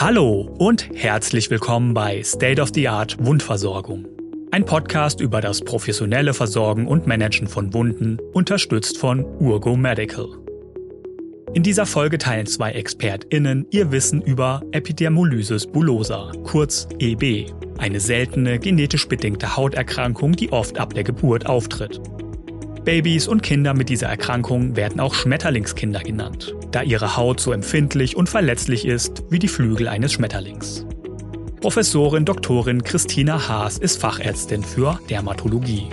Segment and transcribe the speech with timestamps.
[0.00, 4.06] Hallo und herzlich willkommen bei State of the Art Wundversorgung.
[4.52, 10.28] Ein Podcast über das professionelle Versorgen und Managen von Wunden, unterstützt von Urgo Medical.
[11.52, 18.60] In dieser Folge teilen zwei ExpertInnen ihr Wissen über Epidermolysis bullosa, kurz EB, eine seltene
[18.60, 22.00] genetisch bedingte Hauterkrankung, die oft ab der Geburt auftritt.
[22.84, 28.16] Babys und Kinder mit dieser Erkrankung werden auch Schmetterlingskinder genannt, da ihre Haut so empfindlich
[28.16, 30.86] und verletzlich ist wie die Flügel eines Schmetterlings.
[31.60, 32.64] Professorin Dr.
[32.84, 35.88] Christina Haas ist Fachärztin für Dermatologie.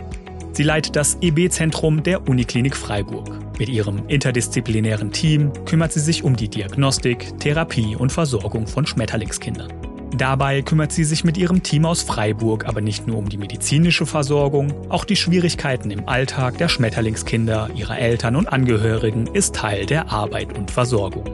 [0.53, 3.27] Sie leitet das EB-Zentrum der Uniklinik Freiburg.
[3.59, 9.84] Mit ihrem interdisziplinären Team kümmert sie sich um die Diagnostik, Therapie und Versorgung von Schmetterlingskindern.
[10.17, 14.05] Dabei kümmert sie sich mit ihrem Team aus Freiburg aber nicht nur um die medizinische
[14.05, 20.11] Versorgung, auch die Schwierigkeiten im Alltag der Schmetterlingskinder, ihrer Eltern und Angehörigen ist Teil der
[20.11, 21.25] Arbeit und Versorgung.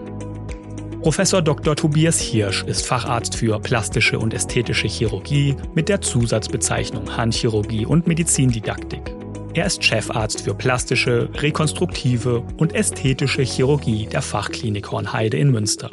[1.04, 1.76] Professor Dr.
[1.76, 9.14] Tobias Hirsch ist Facharzt für plastische und ästhetische Chirurgie mit der Zusatzbezeichnung Handchirurgie und Medizindidaktik.
[9.54, 15.92] Er ist Chefarzt für plastische, rekonstruktive und ästhetische Chirurgie der Fachklinik Hornheide in Münster.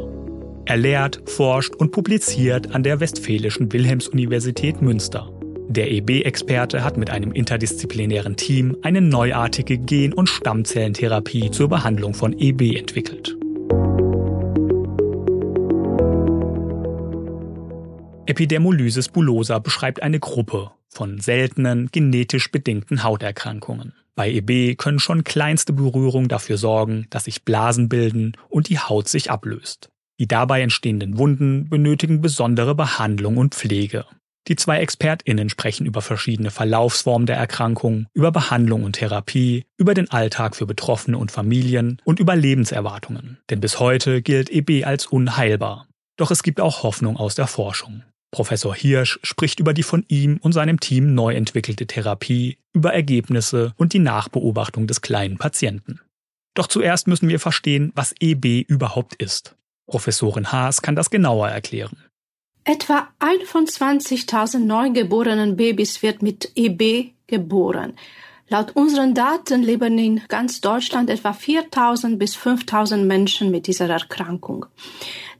[0.68, 5.32] Er lehrt, forscht und publiziert an der Westfälischen Wilhelms-Universität Münster.
[5.66, 12.38] Der EB-Experte hat mit einem interdisziplinären Team eine neuartige Gen- und Stammzellentherapie zur Behandlung von
[12.38, 13.34] EB entwickelt.
[18.26, 23.94] Epidermolysis bullosa beschreibt eine Gruppe von seltenen, genetisch bedingten Hauterkrankungen.
[24.14, 29.08] Bei EB können schon kleinste Berührungen dafür sorgen, dass sich Blasen bilden und die Haut
[29.08, 29.88] sich ablöst.
[30.20, 34.04] Die dabei entstehenden Wunden benötigen besondere Behandlung und Pflege.
[34.48, 40.10] Die zwei ExpertInnen sprechen über verschiedene Verlaufsformen der Erkrankung, über Behandlung und Therapie, über den
[40.10, 43.38] Alltag für Betroffene und Familien und über Lebenserwartungen.
[43.50, 45.86] Denn bis heute gilt EB als unheilbar.
[46.16, 48.02] Doch es gibt auch Hoffnung aus der Forschung.
[48.30, 53.72] Professor Hirsch spricht über die von ihm und seinem Team neu entwickelte Therapie, über Ergebnisse
[53.76, 56.00] und die Nachbeobachtung des kleinen Patienten.
[56.54, 59.57] Doch zuerst müssen wir verstehen, was EB überhaupt ist.
[59.88, 61.96] Professorin Haas kann das genauer erklären.
[62.64, 67.94] Etwa ein von 20.000 neugeborenen Babys wird mit EB geboren.
[68.50, 74.66] Laut unseren Daten leben in ganz Deutschland etwa 4.000 bis 5.000 Menschen mit dieser Erkrankung.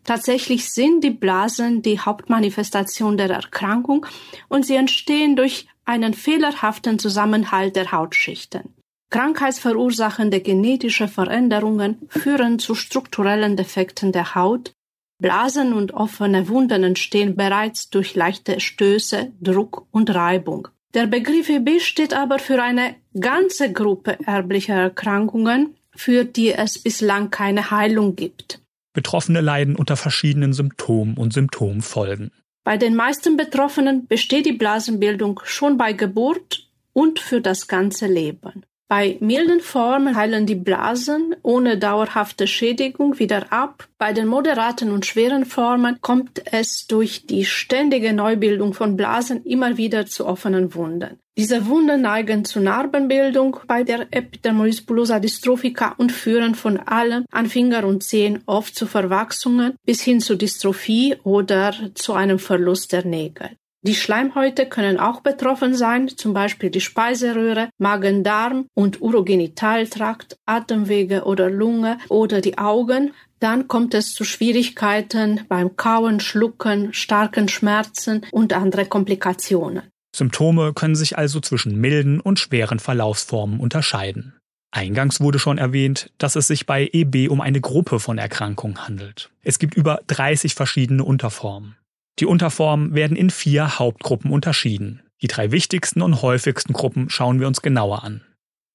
[0.05, 4.07] Tatsächlich sind die Blasen die Hauptmanifestation der Erkrankung
[4.49, 8.75] und sie entstehen durch einen fehlerhaften Zusammenhalt der Hautschichten.
[9.11, 14.73] Krankheitsverursachende genetische Veränderungen führen zu strukturellen Defekten der Haut.
[15.21, 20.69] Blasen und offene Wunden entstehen bereits durch leichte Stöße, Druck und Reibung.
[20.95, 27.31] Der Begriff EB steht aber für eine ganze Gruppe erblicher Erkrankungen, für die es bislang
[27.31, 28.61] keine Heilung gibt.
[28.95, 32.31] Betroffene leiden unter verschiedenen Symptomen und Symptomfolgen.
[32.65, 38.65] Bei den meisten Betroffenen besteht die Blasenbildung schon bei Geburt und für das ganze Leben.
[38.91, 43.87] Bei milden Formen heilen die Blasen ohne dauerhafte Schädigung wieder ab.
[43.99, 49.77] Bei den moderaten und schweren Formen kommt es durch die ständige Neubildung von Blasen immer
[49.77, 51.19] wieder zu offenen Wunden.
[51.37, 57.47] Diese Wunden neigen zu Narbenbildung bei der Epidermolysis bullosa dystrophica und führen von allem an
[57.47, 63.05] Finger und Zehen oft zu Verwachsungen bis hin zu Dystrophie oder zu einem Verlust der
[63.05, 63.51] Nägel.
[63.83, 71.49] Die Schleimhäute können auch betroffen sein, zum Beispiel die Speiseröhre, Magen-Darm und Urogenitaltrakt, Atemwege oder
[71.49, 73.13] Lunge oder die Augen.
[73.39, 79.83] Dann kommt es zu Schwierigkeiten beim Kauen, Schlucken, starken Schmerzen und andere Komplikationen.
[80.15, 84.35] Symptome können sich also zwischen milden und schweren Verlaufsformen unterscheiden.
[84.73, 89.31] Eingangs wurde schon erwähnt, dass es sich bei EB um eine Gruppe von Erkrankungen handelt.
[89.43, 91.77] Es gibt über 30 verschiedene Unterformen.
[92.21, 95.03] Die Unterformen werden in vier Hauptgruppen unterschieden.
[95.23, 98.23] Die drei wichtigsten und häufigsten Gruppen schauen wir uns genauer an.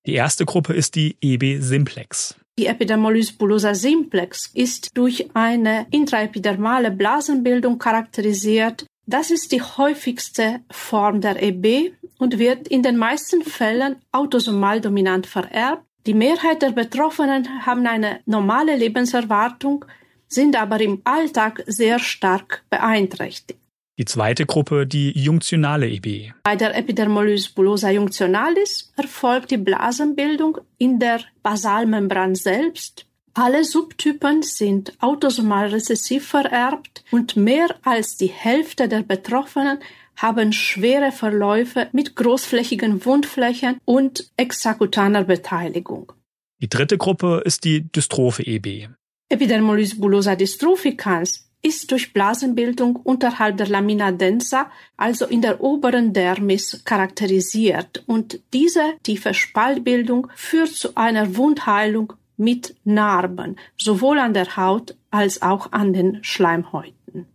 [0.06, 2.36] Die erste Gruppe ist die EB simplex.
[2.60, 8.86] Die Epidermolysis bullosa simplex ist durch eine intraepidermale Blasenbildung charakterisiert.
[9.06, 15.26] Das ist die häufigste Form der EB und wird in den meisten Fällen autosomal dominant
[15.26, 15.84] vererbt.
[16.06, 19.86] Die Mehrheit der Betroffenen haben eine normale Lebenserwartung,
[20.34, 23.60] sind aber im Alltag sehr stark beeinträchtigt.
[24.00, 26.32] Die zweite Gruppe, die junktionale EB.
[26.44, 33.06] Bei der Epidermolysis bullosa junctionalis erfolgt die Blasenbildung in der Basalmembran selbst.
[33.36, 39.80] Alle Subtypen sind autosomal rezessiv vererbt und mehr als die Hälfte der Betroffenen
[40.16, 46.14] haben schwere Verläufe mit großflächigen Wundflächen und extrakutaner Beteiligung.
[46.62, 48.90] Die dritte Gruppe ist die Dystrophe EB.
[49.34, 51.24] Epidermolysis bullosa dystrophica
[51.64, 58.84] ist durch Blasenbildung unterhalb der Lamina densa, also in der oberen Dermis, charakterisiert und diese
[59.02, 65.94] tiefe Spaltbildung führt zu einer Wundheilung mit Narben, sowohl an der Haut als auch an
[65.94, 67.26] den Schleimhäuten.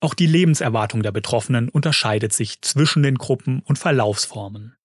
[0.00, 4.76] Auch die Lebenserwartung der Betroffenen unterscheidet sich zwischen den Gruppen und Verlaufsformen.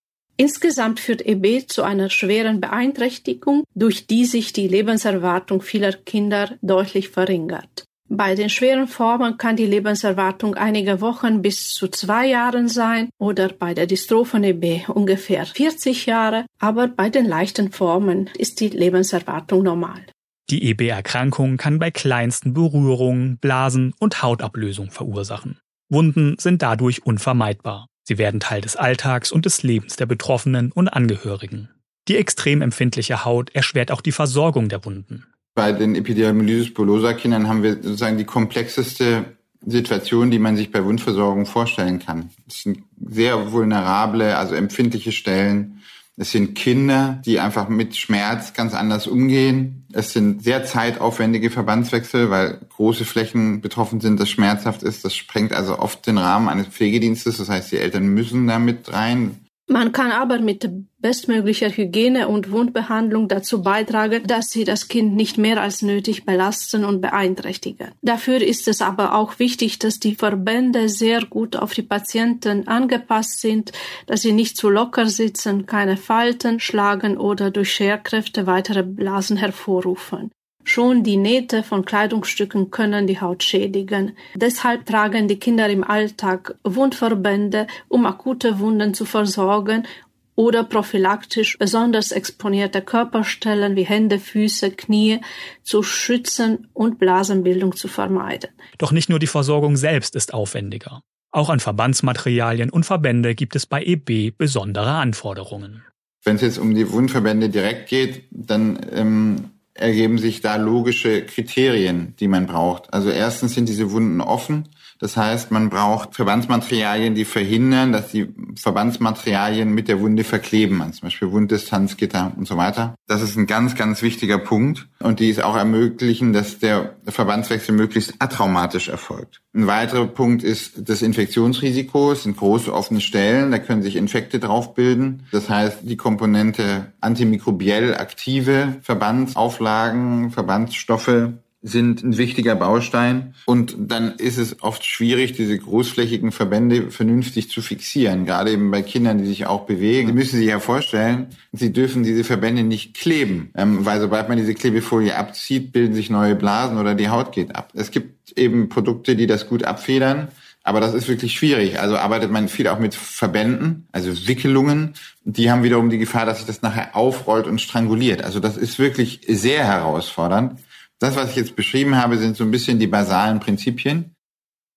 [0.41, 7.09] Insgesamt führt EB zu einer schweren Beeinträchtigung, durch die sich die Lebenserwartung vieler Kinder deutlich
[7.09, 7.85] verringert.
[8.09, 13.49] Bei den schweren Formen kann die Lebenserwartung einige Wochen bis zu zwei Jahren sein oder
[13.49, 19.61] bei der Dystrophen EB ungefähr 40 Jahre, aber bei den leichten Formen ist die Lebenserwartung
[19.61, 20.03] normal.
[20.49, 25.59] Die EB-Erkrankung kann bei kleinsten Berührungen Blasen und Hautablösung verursachen.
[25.87, 27.90] Wunden sind dadurch unvermeidbar.
[28.03, 31.69] Sie werden Teil des Alltags und des Lebens der Betroffenen und Angehörigen.
[32.07, 35.25] Die extrem empfindliche Haut erschwert auch die Versorgung der Wunden.
[35.53, 39.25] Bei den Epidermolysis bullosa Kindern haben wir sozusagen die komplexeste
[39.65, 42.29] Situation, die man sich bei Wundversorgung vorstellen kann.
[42.47, 45.81] Es sind sehr vulnerable, also empfindliche Stellen.
[46.21, 49.87] Es sind Kinder, die einfach mit Schmerz ganz anders umgehen.
[49.91, 55.03] Es sind sehr zeitaufwendige Verbandswechsel, weil große Flächen betroffen sind, das schmerzhaft ist.
[55.03, 57.37] Das sprengt also oft den Rahmen eines Pflegedienstes.
[57.37, 59.39] Das heißt, die Eltern müssen da mit rein.
[59.71, 60.69] Man kann aber mit
[60.99, 66.83] bestmöglicher Hygiene und Wundbehandlung dazu beitragen, dass sie das Kind nicht mehr als nötig belasten
[66.83, 67.91] und beeinträchtigen.
[68.01, 73.39] Dafür ist es aber auch wichtig, dass die Verbände sehr gut auf die Patienten angepasst
[73.39, 73.71] sind,
[74.07, 80.31] dass sie nicht zu locker sitzen, keine Falten schlagen oder durch Scherkräfte weitere Blasen hervorrufen.
[80.63, 84.15] Schon die Nähte von Kleidungsstücken können die Haut schädigen.
[84.35, 89.87] Deshalb tragen die Kinder im Alltag Wundverbände, um akute Wunden zu versorgen
[90.35, 95.19] oder prophylaktisch besonders exponierte Körperstellen wie Hände, Füße, Knie
[95.61, 98.49] zu schützen und Blasenbildung zu vermeiden.
[98.77, 101.01] Doch nicht nur die Versorgung selbst ist aufwendiger.
[101.31, 105.83] Auch an Verbandsmaterialien und Verbände gibt es bei EB besondere Anforderungen.
[106.23, 112.15] Wenn es jetzt um die Wundverbände direkt geht, dann ähm, ergeben sich da logische Kriterien,
[112.19, 112.93] die man braucht.
[112.93, 114.69] Also erstens sind diese Wunden offen.
[115.01, 120.99] Das heißt, man braucht Verbandsmaterialien, die verhindern, dass die Verbandsmaterialien mit der Wunde verkleben, also
[120.99, 122.93] zum Beispiel Wunddistanzgitter und so weiter.
[123.07, 127.73] Das ist ein ganz, ganz wichtiger Punkt und die es auch ermöglichen, dass der Verbandswechsel
[127.73, 129.41] möglichst atraumatisch erfolgt.
[129.55, 132.11] Ein weiterer Punkt ist das Infektionsrisiko.
[132.11, 135.23] Es sind große offene Stellen, da können sich Infekte drauf bilden.
[135.31, 141.31] Das heißt, die Komponente antimikrobiell aktive Verbandsauflagen, Verbandsstoffe
[141.61, 143.35] sind ein wichtiger Baustein.
[143.45, 148.81] Und dann ist es oft schwierig, diese großflächigen Verbände vernünftig zu fixieren, gerade eben bei
[148.81, 150.07] Kindern, die sich auch bewegen.
[150.07, 154.37] Sie müssen sich ja vorstellen, sie dürfen diese Verbände nicht kleben, ähm, weil sobald man
[154.37, 157.69] diese Klebefolie abzieht, bilden sich neue Blasen oder die Haut geht ab.
[157.75, 160.29] Es gibt eben Produkte, die das gut abfedern.
[160.63, 161.79] Aber das ist wirklich schwierig.
[161.79, 164.93] Also arbeitet man viel auch mit Verbänden, also Wickelungen.
[165.23, 168.23] Die haben wiederum die Gefahr, dass sich das nachher aufrollt und stranguliert.
[168.23, 170.59] Also das ist wirklich sehr herausfordernd.
[171.01, 174.13] Das, was ich jetzt beschrieben habe, sind so ein bisschen die basalen Prinzipien.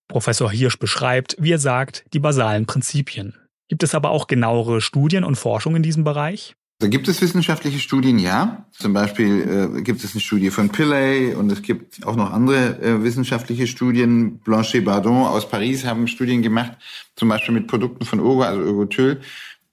[0.08, 3.34] Professor Hirsch beschreibt, wie er sagt, die basalen Prinzipien.
[3.68, 6.54] Gibt es aber auch genauere Studien und Forschung in diesem Bereich?
[6.80, 8.66] Da gibt es wissenschaftliche Studien, ja.
[8.72, 12.80] Zum Beispiel äh, gibt es eine Studie von Pillay und es gibt auch noch andere
[12.80, 14.38] äh, wissenschaftliche Studien.
[14.38, 16.72] Blanchet Bardon aus Paris haben Studien gemacht,
[17.16, 19.20] zum Beispiel mit Produkten von Urgo, also Urgotyl,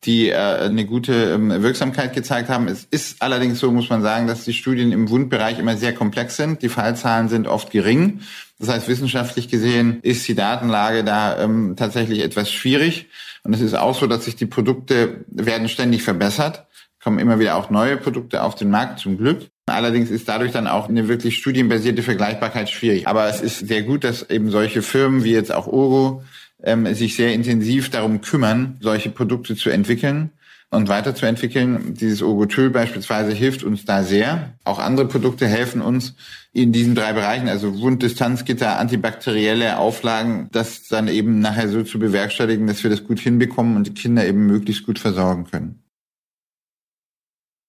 [0.04, 2.68] die äh, eine gute ähm, Wirksamkeit gezeigt haben.
[2.68, 6.38] Es ist allerdings so, muss man sagen, dass die Studien im Wundbereich immer sehr komplex
[6.38, 6.62] sind.
[6.64, 8.22] Die Fallzahlen sind oft gering.
[8.58, 13.10] Das heißt, wissenschaftlich gesehen ist die Datenlage da ähm, tatsächlich etwas schwierig.
[13.44, 16.66] Und es ist auch so, dass sich die Produkte werden ständig verbessert,
[17.04, 19.50] kommen immer wieder auch neue Produkte auf den Markt, zum Glück.
[19.66, 23.08] Allerdings ist dadurch dann auch eine wirklich studienbasierte Vergleichbarkeit schwierig.
[23.08, 26.24] Aber es ist sehr gut, dass eben solche Firmen wie jetzt auch Oro
[26.64, 30.32] ähm, sich sehr intensiv darum kümmern, solche Produkte zu entwickeln
[30.72, 31.94] und weiterzuentwickeln.
[31.96, 34.54] Dieses Ogotyl beispielsweise hilft uns da sehr.
[34.64, 36.16] Auch andere Produkte helfen uns
[36.54, 42.68] in diesen drei Bereichen, also Wunddistanzgitter, antibakterielle Auflagen, das dann eben nachher so zu bewerkstelligen,
[42.68, 45.84] dass wir das gut hinbekommen und die Kinder eben möglichst gut versorgen können.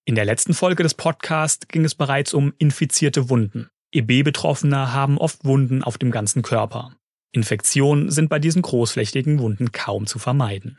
[0.04, 3.68] In der letzten Folge des Podcasts ging es bereits um infizierte Wunden.
[3.92, 6.96] EB-Betroffene haben oft Wunden auf dem ganzen Körper.
[7.32, 10.78] Infektionen sind bei diesen großflächigen Wunden kaum zu vermeiden.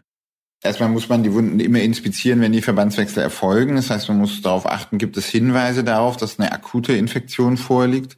[0.64, 3.76] Erstmal muss man die Wunden immer inspizieren, wenn die Verbandswechsel erfolgen.
[3.76, 8.18] Das heißt, man muss darauf achten, gibt es Hinweise darauf, dass eine akute Infektion vorliegt.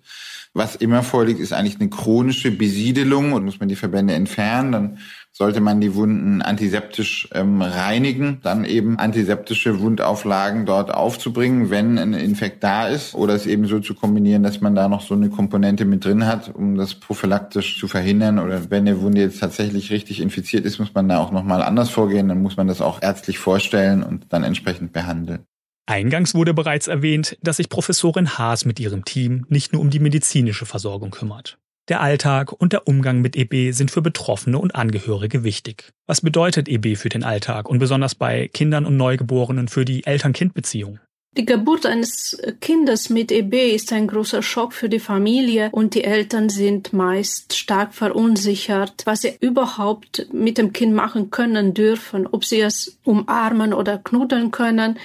[0.53, 4.71] Was immer vorliegt, ist eigentlich eine chronische Besiedelung und muss man die Verbände entfernen.
[4.71, 4.99] Dann
[5.37, 12.13] sollte man die Wunden antiseptisch ähm, reinigen, dann eben antiseptische Wundauflagen dort aufzubringen, wenn ein
[12.13, 15.29] Infekt da ist oder es eben so zu kombinieren, dass man da noch so eine
[15.29, 19.91] Komponente mit drin hat, um das prophylaktisch zu verhindern oder wenn eine Wunde jetzt tatsächlich
[19.91, 23.01] richtig infiziert ist, muss man da auch nochmal anders vorgehen, dann muss man das auch
[23.01, 25.45] ärztlich vorstellen und dann entsprechend behandeln.
[25.85, 29.99] Eingangs wurde bereits erwähnt, dass sich Professorin Haas mit ihrem Team nicht nur um die
[29.99, 31.57] medizinische Versorgung kümmert.
[31.87, 35.91] Der Alltag und der Umgang mit EB sind für Betroffene und Angehörige wichtig.
[36.07, 40.99] Was bedeutet EB für den Alltag und besonders bei Kindern und Neugeborenen für die Eltern-Kind-Beziehung?
[41.37, 46.05] Die Geburt eines Kindes mit EB ist ein großer Schock für die Familie und die
[46.05, 52.45] Eltern sind meist stark verunsichert, was sie überhaupt mit dem Kind machen können dürfen, ob
[52.45, 54.97] sie es umarmen oder knuddeln können,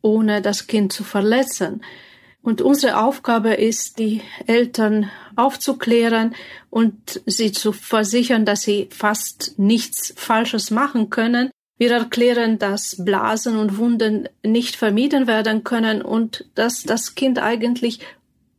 [0.00, 1.82] ohne das Kind zu verletzen.
[2.42, 6.34] Und unsere Aufgabe ist, die Eltern aufzuklären
[6.70, 11.50] und sie zu versichern, dass sie fast nichts Falsches machen können.
[11.78, 18.00] Wir erklären, dass Blasen und Wunden nicht vermieden werden können und dass das Kind eigentlich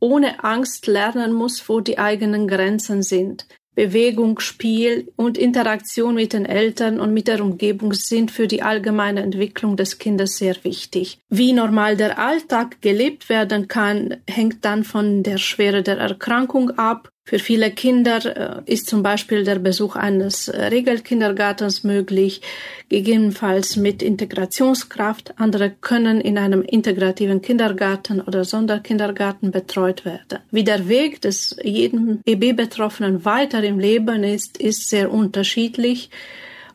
[0.00, 3.46] ohne Angst lernen muss, wo die eigenen Grenzen sind.
[3.74, 9.22] Bewegung, Spiel und Interaktion mit den Eltern und mit der Umgebung sind für die allgemeine
[9.22, 11.18] Entwicklung des Kindes sehr wichtig.
[11.28, 17.10] Wie normal der Alltag gelebt werden kann, hängt dann von der Schwere der Erkrankung ab
[17.26, 22.42] für viele Kinder äh, ist zum Beispiel der Besuch eines äh, Regelkindergartens möglich,
[22.90, 25.32] gegebenenfalls mit Integrationskraft.
[25.38, 30.40] Andere können in einem integrativen Kindergarten oder Sonderkindergarten betreut werden.
[30.50, 36.10] Wie der Weg des jeden EB-Betroffenen weiter im Leben ist, ist sehr unterschiedlich.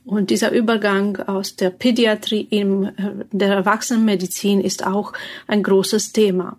[0.04, 2.92] Und dieser Übergang aus der Pädiatrie in äh,
[3.32, 5.14] der Erwachsenenmedizin ist auch
[5.46, 6.58] ein großes Thema.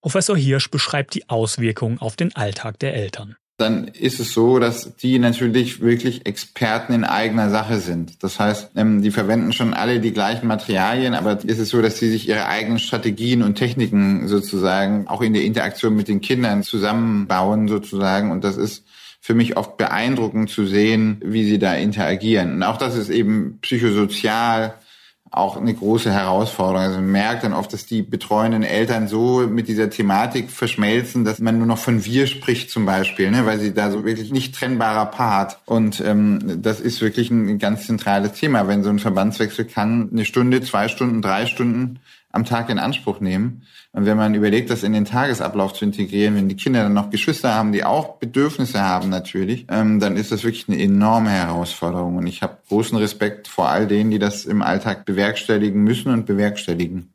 [0.00, 3.36] Professor Hirsch beschreibt die Auswirkungen auf den Alltag der Eltern.
[3.58, 8.22] Dann ist es so, dass die natürlich wirklich Experten in eigener Sache sind.
[8.22, 11.98] Das heißt, ähm, die verwenden schon alle die gleichen Materialien, aber ist es so, dass
[11.98, 16.62] sie sich ihre eigenen Strategien und Techniken sozusagen auch in der Interaktion mit den Kindern
[16.62, 18.30] zusammenbauen sozusagen.
[18.30, 18.84] Und das ist
[19.20, 22.52] für mich oft beeindruckend zu sehen, wie sie da interagieren.
[22.54, 24.74] Und auch das ist eben psychosozial
[25.30, 26.82] auch eine große Herausforderung.
[26.82, 31.38] Also man merkt dann oft, dass die betreuenden Eltern so mit dieser Thematik verschmelzen, dass
[31.38, 34.54] man nur noch von wir spricht zum Beispiel, ne, weil sie da so wirklich nicht
[34.54, 35.58] trennbarer Part.
[35.66, 38.68] Und ähm, das ist wirklich ein ganz zentrales Thema.
[38.68, 43.20] Wenn so ein Verbandswechsel kann eine Stunde, zwei Stunden, drei Stunden am Tag in Anspruch
[43.20, 43.62] nehmen.
[43.92, 47.10] Und wenn man überlegt, das in den Tagesablauf zu integrieren, wenn die Kinder dann noch
[47.10, 52.16] Geschwister haben, die auch Bedürfnisse haben natürlich, ähm, dann ist das wirklich eine enorme Herausforderung.
[52.16, 56.26] Und ich habe großen Respekt vor all denen, die das im Alltag bewerkstelligen müssen und
[56.26, 57.12] bewerkstelligen.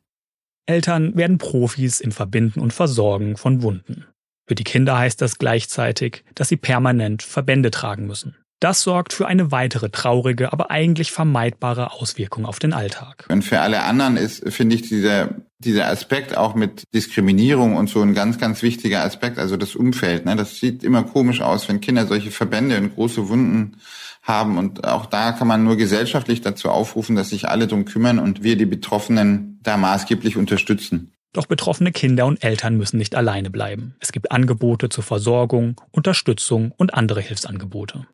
[0.66, 4.06] Eltern werden Profis im Verbinden und Versorgen von Wunden.
[4.46, 8.36] Für die Kinder heißt das gleichzeitig, dass sie permanent Verbände tragen müssen.
[8.60, 13.26] Das sorgt für eine weitere traurige, aber eigentlich vermeidbare Auswirkung auf den Alltag.
[13.28, 18.00] Und für alle anderen ist, finde ich, dieser, dieser Aspekt auch mit Diskriminierung und so
[18.00, 20.24] ein ganz, ganz wichtiger Aspekt, also das Umfeld.
[20.24, 20.36] Ne?
[20.36, 23.76] Das sieht immer komisch aus, wenn Kinder solche Verbände und große Wunden
[24.22, 24.56] haben.
[24.56, 28.42] Und auch da kann man nur gesellschaftlich dazu aufrufen, dass sich alle drum kümmern und
[28.42, 31.12] wir die Betroffenen da maßgeblich unterstützen.
[31.34, 33.96] Doch betroffene Kinder und Eltern müssen nicht alleine bleiben.
[33.98, 38.06] Es gibt Angebote zur Versorgung, Unterstützung und andere Hilfsangebote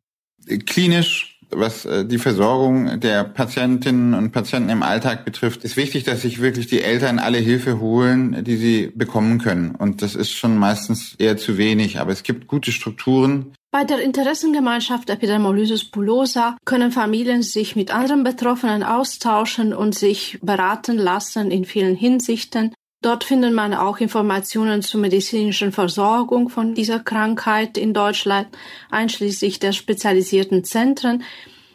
[0.59, 6.21] klinisch, was äh, die Versorgung der Patientinnen und Patienten im Alltag betrifft, ist wichtig, dass
[6.21, 9.75] sich wirklich die Eltern alle Hilfe holen, die sie bekommen können.
[9.75, 11.99] Und das ist schon meistens eher zu wenig.
[11.99, 13.53] Aber es gibt gute Strukturen.
[13.71, 20.97] Bei der Interessengemeinschaft Epidermolysis bullosa können Familien sich mit anderen Betroffenen austauschen und sich beraten
[20.97, 22.73] lassen in vielen Hinsichten.
[23.01, 28.47] Dort findet man auch Informationen zur medizinischen Versorgung von dieser Krankheit in Deutschland,
[28.91, 31.23] einschließlich der spezialisierten Zentren,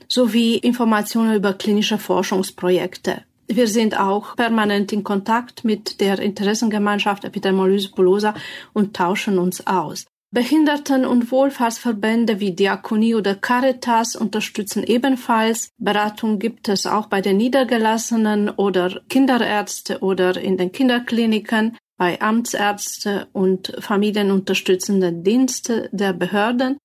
[0.09, 3.25] sowie Informationen über klinische Forschungsprojekte.
[3.49, 8.35] Wir sind auch permanent in Kontakt mit der Interessengemeinschaft Epidermolyse bullosa
[8.73, 10.07] und tauschen uns aus.
[10.37, 15.71] Behinderten- und Wohlfahrtsverbände wie Diakonie oder Caritas unterstützen ebenfalls.
[15.79, 23.29] Beratung gibt es auch bei den Niedergelassenen oder Kinderärzte oder in den Kinderkliniken, bei Amtsärzte
[23.33, 26.77] und familienunterstützenden Dienste der Behörden.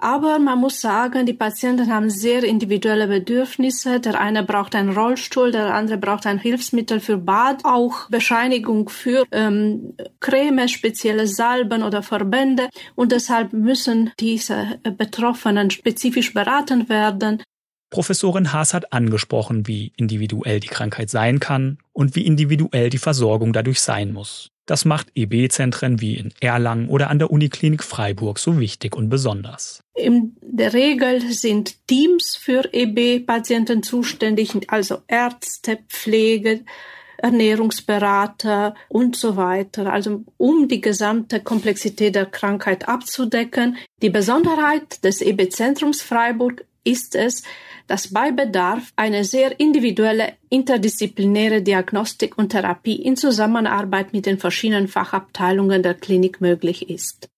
[0.00, 4.00] Aber man muss sagen, die Patienten haben sehr individuelle Bedürfnisse.
[4.00, 9.24] Der eine braucht einen Rollstuhl, der andere braucht ein Hilfsmittel für Bad, auch Bescheinigung für
[9.30, 12.70] ähm, Creme, spezielle Salben oder Verbände.
[12.94, 17.42] Und deshalb müssen diese Betroffenen spezifisch beraten werden.
[17.90, 23.52] Professorin Haas hat angesprochen, wie individuell die Krankheit sein kann und wie individuell die Versorgung
[23.52, 24.50] dadurch sein muss.
[24.66, 29.82] Das macht EB-Zentren wie in Erlangen oder an der Uniklinik Freiburg so wichtig und besonders.
[29.96, 36.60] In der Regel sind Teams für EB-Patienten zuständig, also Ärzte, Pflege,
[37.18, 43.76] Ernährungsberater und so weiter, also um die gesamte Komplexität der Krankheit abzudecken.
[44.02, 47.42] Die Besonderheit des EB-Zentrums Freiburg ist es,
[47.86, 54.88] dass bei Bedarf eine sehr individuelle interdisziplinäre Diagnostik und Therapie in Zusammenarbeit mit den verschiedenen
[54.88, 57.28] Fachabteilungen der Klinik möglich ist.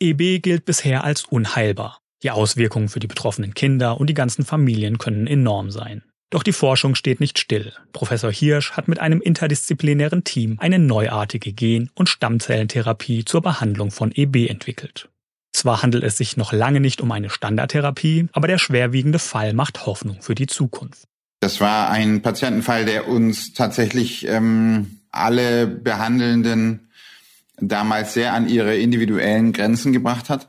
[0.00, 1.98] EB gilt bisher als unheilbar.
[2.22, 6.02] Die Auswirkungen für die betroffenen Kinder und die ganzen Familien können enorm sein.
[6.30, 7.72] Doch die Forschung steht nicht still.
[7.92, 14.10] Professor Hirsch hat mit einem interdisziplinären Team eine neuartige Gen- und Stammzellentherapie zur Behandlung von
[14.12, 15.08] EB entwickelt.
[15.54, 19.86] Zwar handelt es sich noch lange nicht um eine Standardtherapie, aber der schwerwiegende Fall macht
[19.86, 21.04] Hoffnung für die Zukunft.
[21.40, 26.90] Das war ein Patientenfall, der uns tatsächlich ähm, alle Behandelnden
[27.58, 30.48] damals sehr an ihre individuellen Grenzen gebracht hat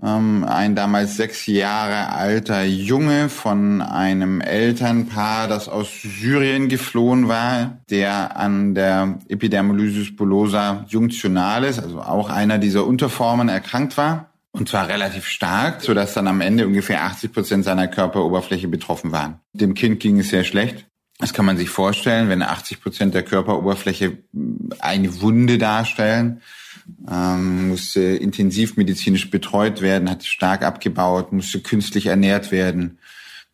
[0.00, 8.36] ein damals sechs Jahre alter Junge von einem Elternpaar, das aus Syrien geflohen war, der
[8.36, 14.30] an der Epidermolysis bullosa junctionalis, also auch einer dieser Unterformen, erkrankt war.
[14.52, 19.40] Und zwar relativ stark, sodass dann am Ende ungefähr 80 Prozent seiner Körperoberfläche betroffen waren.
[19.52, 20.86] Dem Kind ging es sehr schlecht.
[21.18, 24.18] Das kann man sich vorstellen, wenn 80 Prozent der Körperoberfläche
[24.80, 26.40] eine Wunde darstellen
[27.10, 32.98] ähm, musste intensiv medizinisch betreut werden, hat stark abgebaut, musste künstlich ernährt werden.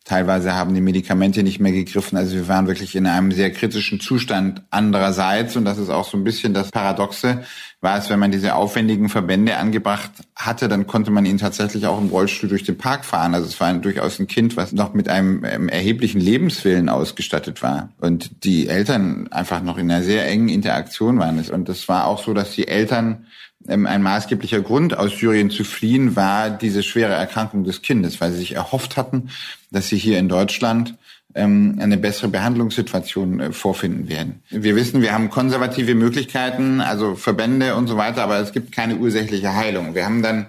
[0.03, 2.17] Teilweise haben die Medikamente nicht mehr gegriffen.
[2.17, 4.63] Also wir waren wirklich in einem sehr kritischen Zustand.
[4.71, 7.43] Andererseits, und das ist auch so ein bisschen das Paradoxe,
[7.81, 12.01] war es, wenn man diese aufwendigen Verbände angebracht hatte, dann konnte man ihn tatsächlich auch
[12.01, 13.35] im Rollstuhl durch den Park fahren.
[13.35, 17.89] Also es war durchaus ein Kind, was noch mit einem, einem erheblichen Lebenswillen ausgestattet war.
[17.99, 21.39] Und die Eltern einfach noch in einer sehr engen Interaktion waren.
[21.51, 23.25] Und das war auch so, dass die Eltern ähm,
[23.67, 28.39] ein maßgeblicher Grund, aus Syrien zu fliehen, war diese schwere Erkrankung des Kindes, weil sie
[28.39, 29.29] sich erhofft hatten,
[29.71, 30.95] dass sie hier in Deutschland
[31.35, 34.41] ähm, eine bessere Behandlungssituation äh, vorfinden werden.
[34.49, 38.95] Wir wissen, wir haben konservative Möglichkeiten, also Verbände und so weiter, aber es gibt keine
[38.97, 39.95] ursächliche Heilung.
[39.95, 40.47] Wir haben dann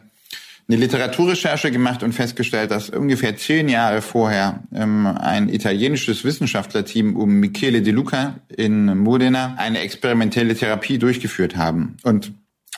[0.69, 7.35] eine Literaturrecherche gemacht und festgestellt, dass ungefähr zehn Jahre vorher ähm, ein italienisches Wissenschaftlerteam um
[7.41, 11.97] Michele De Luca in Modena eine experimentelle Therapie durchgeführt haben.
[12.03, 12.33] Und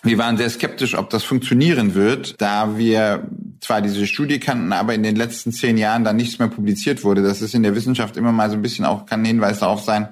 [0.05, 3.27] wir waren sehr skeptisch, ob das funktionieren wird, da wir
[3.61, 7.23] zwar diese Studie kannten, aber in den letzten zehn Jahren dann nichts mehr publiziert wurde.
[7.23, 9.83] Das ist in der Wissenschaft immer mal so ein bisschen auch, kann ein Hinweis darauf
[9.83, 10.09] sein,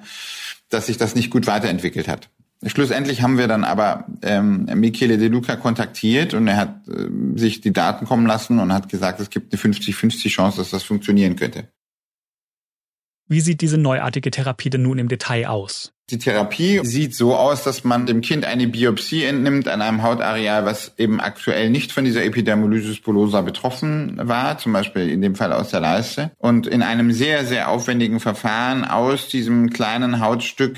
[0.69, 2.29] dass sich das nicht gut weiterentwickelt hat.
[2.65, 7.61] Schlussendlich haben wir dann aber ähm, Michele De Luca kontaktiert und er hat äh, sich
[7.61, 11.35] die Daten kommen lassen und hat gesagt, es gibt eine 50-50 Chance, dass das funktionieren
[11.35, 11.67] könnte.
[13.27, 15.92] Wie sieht diese neuartige Therapie denn nun im Detail aus?
[16.09, 20.65] Die Therapie sieht so aus, dass man dem Kind eine Biopsie entnimmt an einem Hautareal,
[20.65, 25.53] was eben aktuell nicht von dieser Epidermolysis bullosa betroffen war, zum Beispiel in dem Fall
[25.53, 30.77] aus der Leiste, und in einem sehr, sehr aufwendigen Verfahren aus diesem kleinen Hautstück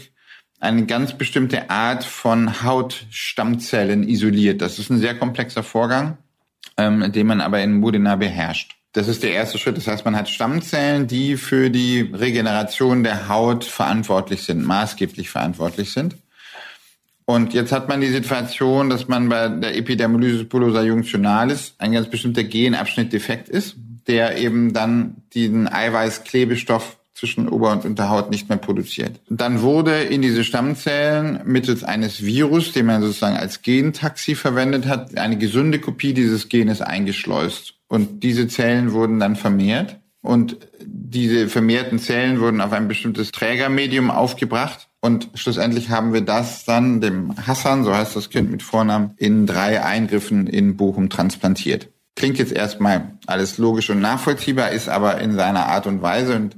[0.59, 4.61] eine ganz bestimmte Art von Hautstammzellen isoliert.
[4.61, 6.17] Das ist ein sehr komplexer Vorgang,
[6.77, 8.75] ähm, den man aber in Modena beherrscht.
[8.95, 9.75] Das ist der erste Schritt.
[9.75, 15.91] Das heißt, man hat Stammzellen, die für die Regeneration der Haut verantwortlich sind, maßgeblich verantwortlich
[15.91, 16.15] sind.
[17.25, 22.07] Und jetzt hat man die Situation, dass man bei der Epidermolysis bullosa junctionalis ein ganz
[22.09, 23.75] bestimmter Genabschnitt defekt ist,
[24.07, 29.19] der eben dann diesen Eiweißklebestoff zwischen Ober- und Unterhaut nicht mehr produziert.
[29.29, 35.17] Dann wurde in diese Stammzellen mittels eines Virus, den man sozusagen als Gentaxi verwendet hat,
[35.17, 37.73] eine gesunde Kopie dieses Genes eingeschleust.
[37.87, 39.99] Und diese Zellen wurden dann vermehrt.
[40.21, 44.89] Und diese vermehrten Zellen wurden auf ein bestimmtes Trägermedium aufgebracht.
[45.01, 49.45] Und schlussendlich haben wir das dann dem Hassan, so heißt das Kind mit Vornamen, in
[49.45, 51.89] drei Eingriffen in Bochum transplantiert.
[52.15, 56.55] Klingt jetzt erstmal alles logisch und nachvollziehbar, ist aber in seiner Art und Weise und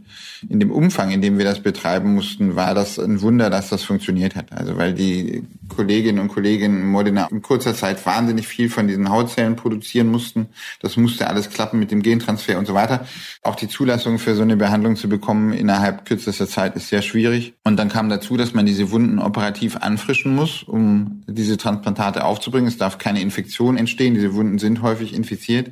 [0.47, 3.83] in dem Umfang, in dem wir das betreiben mussten, war das ein Wunder, dass das
[3.83, 4.51] funktioniert hat.
[4.51, 9.09] Also weil die Kolleginnen und Kollegen in Modena in kurzer Zeit wahnsinnig viel von diesen
[9.09, 10.47] Hautzellen produzieren mussten.
[10.79, 13.05] Das musste alles klappen mit dem Gentransfer und so weiter.
[13.41, 17.53] Auch die Zulassung für so eine Behandlung zu bekommen innerhalb kürzester Zeit ist sehr schwierig.
[17.63, 22.67] Und dann kam dazu, dass man diese Wunden operativ anfrischen muss, um diese Transplantate aufzubringen.
[22.67, 24.13] Es darf keine Infektion entstehen.
[24.13, 25.71] Diese Wunden sind häufig infiziert.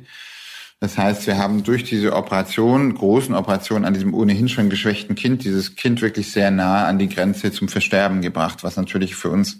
[0.78, 5.42] Das heißt, wir haben durch diese Operation, großen Operation an diesem ohnehin schon geschwächten Kind,
[5.42, 9.58] dieses Kind wirklich sehr nah an die Grenze zum Versterben gebracht, was natürlich für uns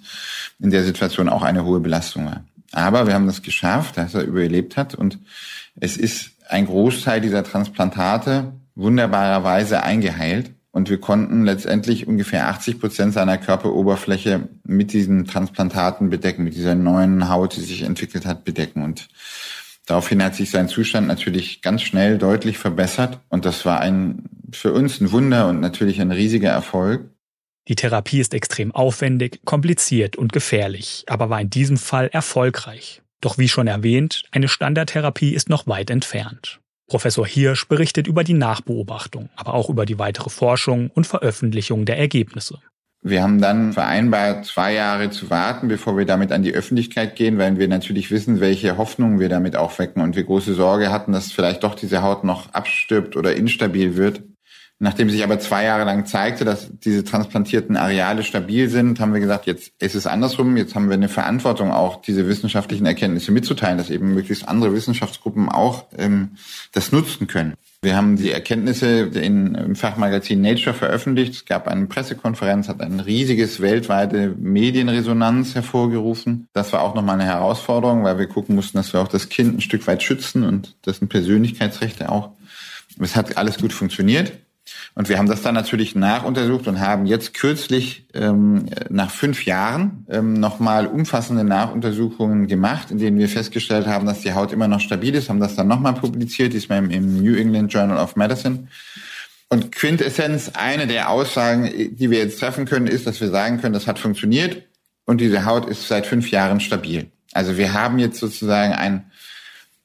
[0.59, 2.45] in der Situation auch eine hohe Belastung war.
[2.73, 5.19] Aber wir haben das geschafft, dass er überlebt hat und
[5.77, 10.53] es ist ein Großteil dieser Transplantate wunderbarerweise eingeheilt.
[10.71, 16.75] Und wir konnten letztendlich ungefähr 80 Prozent seiner Körperoberfläche mit diesen Transplantaten bedecken, mit dieser
[16.75, 18.83] neuen Haut, die sich entwickelt hat, bedecken.
[18.83, 19.09] Und
[19.87, 23.21] daraufhin hat sich sein Zustand natürlich ganz schnell deutlich verbessert.
[23.29, 27.11] Und das war ein, für uns ein Wunder und natürlich ein riesiger Erfolg.
[27.69, 33.03] Die Therapie ist extrem aufwendig, kompliziert und gefährlich, aber war in diesem Fall erfolgreich.
[33.21, 36.61] Doch wie schon erwähnt, eine Standardtherapie ist noch weit entfernt.
[36.87, 41.99] Professor Hirsch berichtet über die Nachbeobachtung, aber auch über die weitere Forschung und Veröffentlichung der
[41.99, 42.61] Ergebnisse.
[43.09, 47.39] Wir haben dann vereinbart, zwei Jahre zu warten, bevor wir damit an die Öffentlichkeit gehen,
[47.39, 51.31] weil wir natürlich wissen, welche Hoffnungen wir damit aufwecken und wir große Sorge hatten, dass
[51.31, 54.25] vielleicht doch diese Haut noch abstirbt oder instabil wird.
[54.79, 59.21] Nachdem sich aber zwei Jahre lang zeigte, dass diese transplantierten Areale stabil sind, haben wir
[59.21, 60.59] gesagt, jetzt ist es andersrum.
[60.59, 65.49] Jetzt haben wir eine Verantwortung, auch diese wissenschaftlichen Erkenntnisse mitzuteilen, dass eben möglichst andere Wissenschaftsgruppen
[65.49, 66.33] auch ähm,
[66.73, 67.55] das nutzen können.
[67.81, 71.33] Wir haben die Erkenntnisse in, im Fachmagazin Nature veröffentlicht.
[71.33, 76.49] Es gab eine Pressekonferenz, hat ein riesiges weltweite Medienresonanz hervorgerufen.
[76.53, 79.57] Das war auch nochmal eine Herausforderung, weil wir gucken mussten, dass wir auch das Kind
[79.57, 82.33] ein Stück weit schützen und dessen Persönlichkeitsrechte auch.
[83.01, 84.33] Es hat alles gut funktioniert.
[84.95, 90.07] Und wir haben das dann natürlich nachuntersucht und haben jetzt kürzlich ähm, nach fünf Jahren
[90.09, 94.81] ähm, nochmal umfassende Nachuntersuchungen gemacht, in denen wir festgestellt haben, dass die Haut immer noch
[94.81, 98.69] stabil ist, haben das dann nochmal publiziert, diesmal im New England Journal of Medicine.
[99.49, 103.75] Und Quintessenz, eine der Aussagen, die wir jetzt treffen können, ist, dass wir sagen können,
[103.75, 104.63] das hat funktioniert
[105.05, 107.11] und diese Haut ist seit fünf Jahren stabil.
[107.33, 109.11] Also wir haben jetzt sozusagen ein,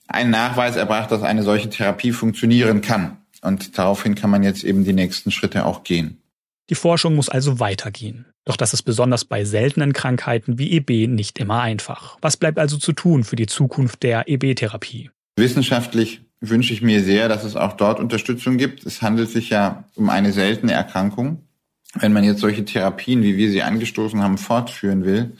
[0.07, 3.17] einen Nachweis erbracht, dass eine solche Therapie funktionieren kann.
[3.41, 6.21] Und daraufhin kann man jetzt eben die nächsten Schritte auch gehen.
[6.69, 8.25] Die Forschung muss also weitergehen.
[8.45, 12.17] Doch das ist besonders bei seltenen Krankheiten wie EB nicht immer einfach.
[12.21, 15.09] Was bleibt also zu tun für die Zukunft der EB-Therapie?
[15.35, 18.85] Wissenschaftlich wünsche ich mir sehr, dass es auch dort Unterstützung gibt.
[18.85, 21.43] Es handelt sich ja um eine seltene Erkrankung.
[21.93, 25.33] Wenn man jetzt solche Therapien, wie wir sie angestoßen haben, fortführen will,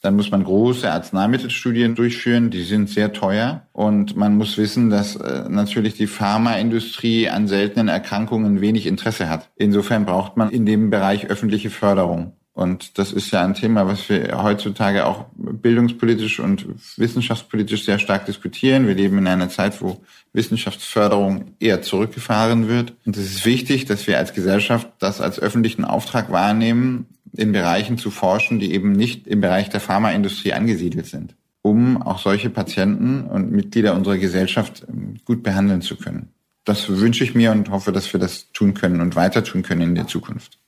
[0.00, 3.66] dann muss man große Arzneimittelstudien durchführen, die sind sehr teuer.
[3.72, 9.50] Und man muss wissen, dass äh, natürlich die Pharmaindustrie an seltenen Erkrankungen wenig Interesse hat.
[9.56, 12.32] Insofern braucht man in dem Bereich öffentliche Förderung.
[12.58, 18.26] Und das ist ja ein Thema, was wir heutzutage auch bildungspolitisch und wissenschaftspolitisch sehr stark
[18.26, 18.88] diskutieren.
[18.88, 20.00] Wir leben in einer Zeit, wo
[20.32, 22.94] Wissenschaftsförderung eher zurückgefahren wird.
[23.06, 27.98] Und es ist wichtig, dass wir als Gesellschaft das als öffentlichen Auftrag wahrnehmen, in Bereichen
[27.98, 33.24] zu forschen, die eben nicht im Bereich der Pharmaindustrie angesiedelt sind, um auch solche Patienten
[33.24, 36.30] und Mitglieder unserer Gesellschaft ähm, gut behandeln zu können.
[36.64, 39.80] Das wünsche ich mir und hoffe, dass wir das tun können und weiter tun können
[39.80, 40.58] in der Zukunft.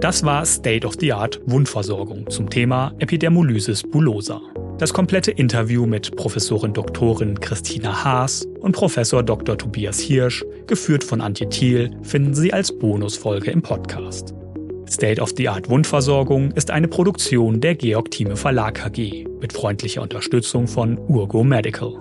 [0.00, 4.40] Das war State of the Art Wundversorgung zum Thema Epidermolysis bullosa.
[4.78, 9.58] Das komplette Interview mit Professorin Doktorin Christina Haas und Professor Dr.
[9.58, 14.34] Tobias Hirsch, geführt von Antje Thiel, finden Sie als Bonusfolge im Podcast.
[14.88, 20.00] State of the Art Wundversorgung ist eine Produktion der Georg Thieme Verlag KG mit freundlicher
[20.00, 21.98] Unterstützung von Urgo Medical.